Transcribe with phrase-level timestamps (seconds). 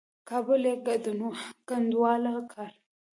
[0.29, 0.75] کابل یې
[1.67, 2.69] کنډواله کړ.